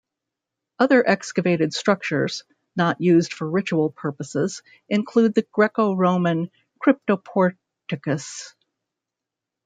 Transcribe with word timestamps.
Other 0.79 1.07
excavated 1.07 1.73
structures, 1.75 2.41
not 2.75 2.99
used 3.01 3.31
for 3.33 3.47
ritual 3.47 3.91
purposes, 3.91 4.63
include 4.89 5.35
the 5.35 5.45
Greco-Roman 5.53 6.49
cryptoporticus. 6.83 8.55